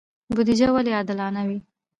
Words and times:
بودجه 0.33 0.67
ولې 0.75 0.91
عادلانه 0.97 1.41
وي؟ 1.47 1.57